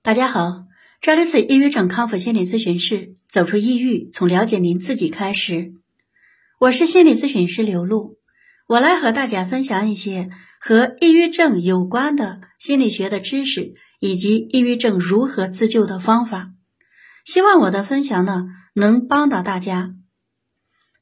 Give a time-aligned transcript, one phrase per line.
[0.00, 0.64] 大家好，
[1.00, 5.72] 这里是抑郁症康复心理咨询室，走出抑郁，从了解您自己开始。
[6.60, 8.16] 我是心理咨询师刘露，
[8.68, 10.30] 我来和大家分享一些
[10.60, 16.52] 和抑郁症有关的心理学的知识，以及抑郁症如何自救的方法。
[17.24, 19.94] 希望我的分享呢，能帮到大家。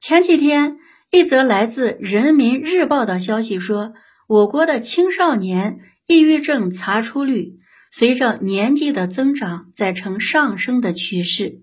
[0.00, 0.78] 前几天，
[1.10, 3.92] 一则来自《人民日报》的消息说，
[4.26, 7.58] 我国的青少年抑郁症查出率。
[7.90, 11.60] 随着年纪的增长，在呈上升的趋势。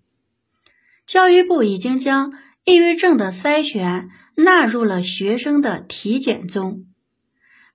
[1.05, 2.31] 教育部已经将
[2.63, 6.85] 抑郁症的筛选纳入了学生的体检中，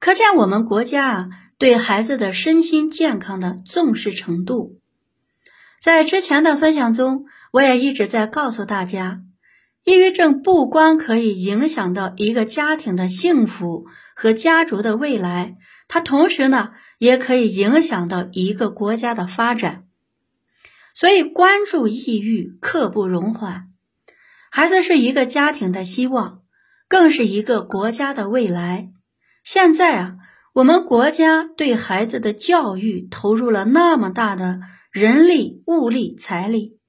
[0.01, 4.81] 可见我们国家啊对孩子的身心健康的重视程度。
[5.81, 9.21] 在之前的分享中，我也一直在告诉大家，
[9.85, 13.85] 抑郁症不光可以影响到一个家庭的幸福
[14.17, 15.55] 和家族的未来，
[15.89, 16.75] 它同时呢。
[17.01, 19.85] 也可以影响到一个国家的发展，
[20.93, 23.69] 所以关注抑郁刻不容缓。
[24.51, 26.41] 孩子是一个家庭的希望，
[26.89, 28.91] 更是一个国家的未来。
[29.45, 30.17] 现在啊，
[30.53, 34.59] 我们国家对孩子的教育投入了那么大的
[34.91, 36.81] 人力、物力、财力，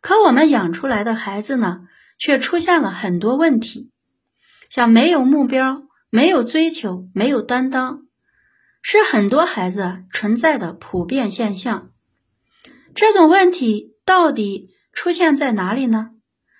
[0.00, 1.82] 可我们养出来的孩子呢，
[2.18, 3.92] 却出现了很多问题，
[4.68, 8.03] 像没有目标、没有追求、没有担当。
[8.86, 11.90] 是很多孩子存在的普遍现象。
[12.94, 16.10] 这种问题到底出现在哪里呢？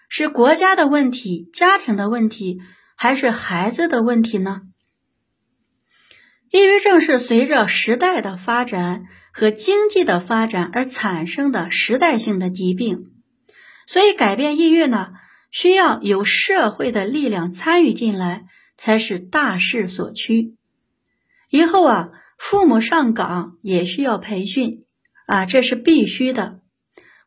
[0.08, 2.62] 是国家的问题、家庭的问题，
[2.96, 4.62] 还是孩子的问题呢？
[6.50, 13.12] 抑郁症是随着时代的发展和经济的发展而产生的时代性的疾病，
[13.86, 15.12] 所以改变抑郁呢，
[15.50, 18.46] 需要有社会的力量参与进来，
[18.78, 20.56] 才是大势所趋。
[21.54, 24.86] 以后啊，父母上岗也需要培训
[25.28, 26.58] 啊，这是必须的。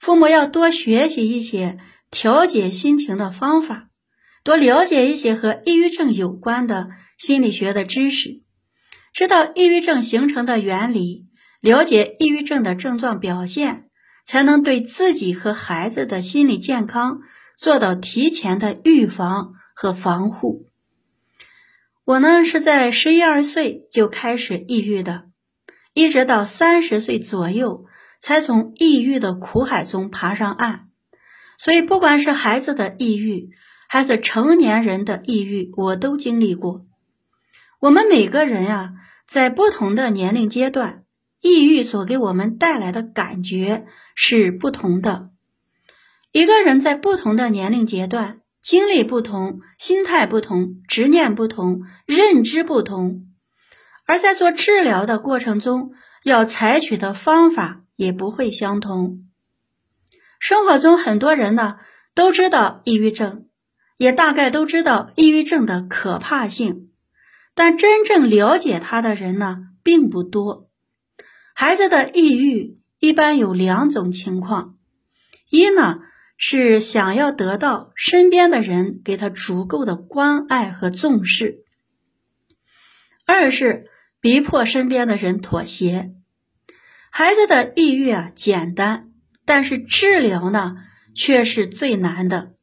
[0.02, 1.78] 父母要多学习一些
[2.12, 3.88] 调节心情的方法，
[4.44, 8.42] 多了解一些和抑郁症有关的心理学的知识，
[9.14, 11.28] 知道抑郁症形成的原理，
[11.62, 13.86] 了解抑郁症的症状表现，
[14.26, 17.22] 才能对自己和孩子的心理健康
[17.58, 20.67] 做到提前的预防和防护。
[22.08, 25.26] 我呢是在十一二岁就开始抑郁的，
[25.94, 27.84] 一直到三十岁左右
[28.18, 30.88] 才从抑郁的苦海中爬上岸。
[31.58, 33.50] 所以，不管是孩子的抑郁，
[33.90, 36.86] 还是成年人的抑郁，我都经历过。
[37.82, 38.94] 我们每个人呀，
[39.28, 41.04] 在不同的年龄阶段，
[41.42, 43.86] 抑郁所给我们带来的感觉
[44.16, 45.32] 是不同的。
[46.32, 48.40] 一个人在不同的年龄阶段。
[48.68, 53.28] 经历不同，心态不同，执念不同，认知不同，
[54.06, 55.94] 而在做治疗的过程中，
[56.26, 59.24] 要采取的方法也不会相同。
[60.42, 61.78] 生活中很多人呢
[62.14, 63.48] 都知道抑郁症，
[63.96, 66.90] 也大概都知道抑郁症的可怕性，
[67.56, 70.70] 但真正了解它的人呢并不多。
[71.56, 74.76] 孩子的抑郁一般有两种情况，
[75.50, 76.02] 一呢。
[76.40, 81.64] 是想要得到身边的人给他足够的关爱和重视，
[83.26, 83.90] 二是
[84.22, 86.14] 逼迫身边的人妥协。
[87.10, 89.10] 孩子的抑郁啊简单，
[89.46, 90.76] 但是治疗呢
[91.16, 92.54] 却是最难的，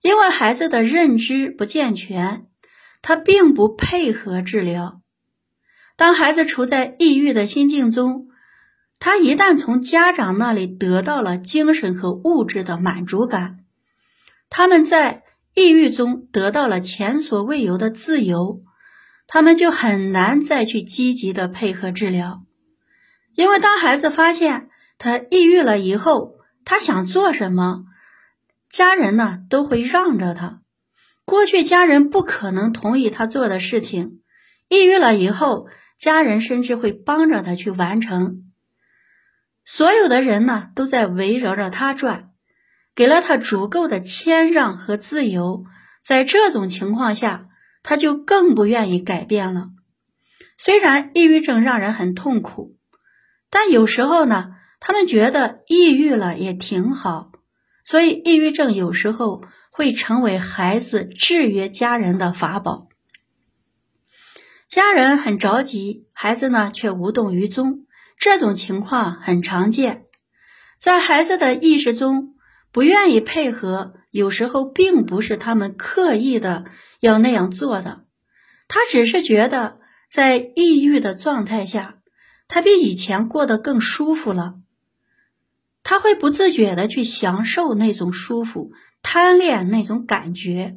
[0.00, 2.46] 因为孩子的认知不健全，
[3.02, 5.00] 他并不配合治疗。
[5.96, 8.28] 当孩子处在抑郁的心境中。
[8.98, 13.58] 他一旦从家长那里得到了精神和物质的满足感，
[14.48, 15.22] 他们在
[15.54, 18.62] 抑郁中得到了前所未有的自由，
[19.26, 22.44] 他们就很难再去积极的配合治疗。
[23.34, 27.84] 因为当孩子发现他抑郁了以后，他想做什么，
[28.70, 30.60] 家人呢都会让着他。
[31.26, 34.20] 过去家人不可能同意他做的事情，
[34.68, 35.66] 抑郁了以后，
[35.98, 38.43] 家人甚至会帮着他去完成。
[39.64, 42.30] 所有的人呢，都在围绕着他转，
[42.94, 45.64] 给了他足够的谦让和自由。
[46.02, 47.48] 在这种情况下，
[47.82, 49.68] 他就更不愿意改变了。
[50.58, 52.76] 虽然抑郁症让人很痛苦，
[53.50, 57.32] 但有时候呢，他们觉得抑郁了也挺好。
[57.84, 62.88] 所以，抑郁症有时候会成为孩子制约家人的法宝。
[64.68, 67.86] 家人很着急，孩子呢却无动于衷。
[68.16, 70.04] 这种情况很常见，
[70.78, 72.34] 在孩子的意识中，
[72.72, 76.64] 不愿意配合，有时候并不是他们刻意的
[77.00, 78.04] 要那样做的，
[78.68, 79.78] 他只是觉得
[80.10, 81.98] 在抑郁的状态下，
[82.48, 84.54] 他比以前过得更舒服了，
[85.82, 88.72] 他会不自觉的去享受那种舒服，
[89.02, 90.76] 贪恋那种感觉。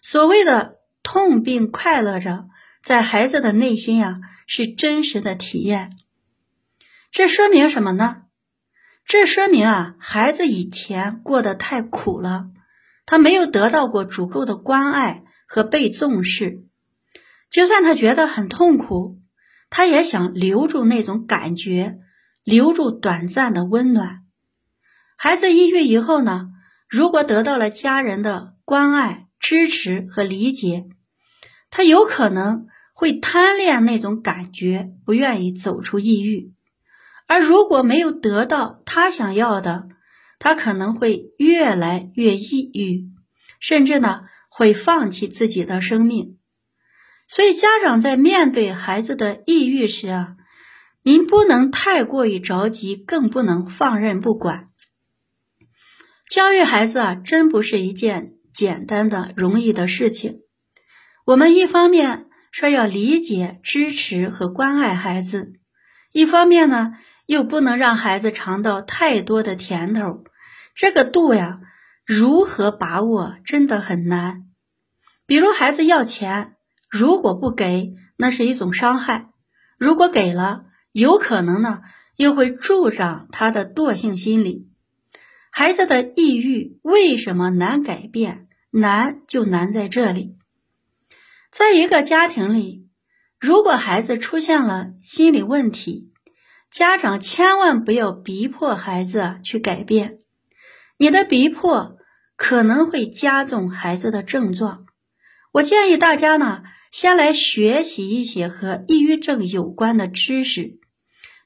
[0.00, 2.46] 所谓的痛并快乐着，
[2.82, 5.90] 在孩子的内心呀，是真实的体验。
[7.16, 8.24] 这说明什么呢？
[9.06, 12.50] 这说明啊，孩子以前过得太苦了，
[13.06, 16.66] 他没有得到过足够的关爱和被重视。
[17.50, 19.18] 就算他觉得很痛苦，
[19.70, 22.00] 他也想留住那种感觉，
[22.44, 24.18] 留住短暂的温暖。
[25.16, 26.50] 孩子抑郁以后呢，
[26.86, 30.84] 如果得到了家人的关爱、支持和理解，
[31.70, 36.52] 他有可能会贪恋那种感觉，不愿意走出抑郁。
[37.28, 39.88] 而如果没有得到他想要的，
[40.38, 43.10] 他可能会越来越抑郁，
[43.58, 46.38] 甚至呢会放弃自己的生命。
[47.26, 50.36] 所以，家长在面对孩子的抑郁时啊，
[51.02, 54.68] 您不能太过于着急，更不能放任不管。
[56.30, 60.42] 教育孩子啊，真不是一件简单的、容易的事情。
[61.24, 65.54] 我们一方面说要理解、支持和关爱孩子，
[66.12, 66.92] 一方面呢。
[67.26, 70.24] 又不能让孩子尝到太多的甜头，
[70.74, 71.60] 这个度呀，
[72.04, 74.44] 如何把握真的很难。
[75.26, 76.54] 比如孩子要钱，
[76.88, 79.32] 如果不给，那是一种伤害；
[79.76, 81.82] 如果给了，有可能呢，
[82.16, 84.68] 又会助长他的惰性心理。
[85.50, 88.46] 孩子的抑郁为什么难改变？
[88.70, 90.36] 难就难在这里。
[91.50, 92.86] 在一个家庭里，
[93.40, 96.12] 如果孩子出现了心理问题，
[96.70, 100.18] 家长千万不要逼迫孩子去改变，
[100.98, 101.96] 你的逼迫
[102.36, 104.84] 可能会加重孩子的症状。
[105.52, 110.78] 我建议大家呢，先来学习一些和抑郁症有关的知识，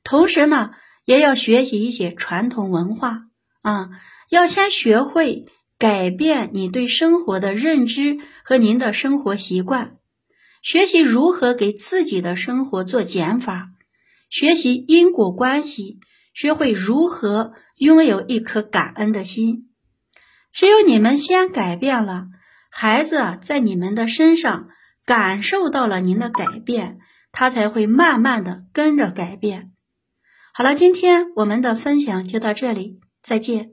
[0.02, 0.70] 同时呢，
[1.04, 3.26] 也要学习一些传统文化
[3.62, 3.90] 啊，
[4.30, 5.46] 要先学会
[5.78, 9.98] 改变你对生活的认知和您的生活习惯，
[10.60, 13.70] 学习如何给自己的生活做减法。
[14.30, 15.98] 学习因果关系，
[16.32, 19.68] 学会如何拥有一颗感恩的心。
[20.52, 22.28] 只有你们先改变了，
[22.70, 24.68] 孩子，在你们的身上
[25.04, 26.98] 感受到了您的改变，
[27.32, 29.72] 他才会慢慢的跟着改变。
[30.54, 33.72] 好了，今天我们的分享就到这里，再见。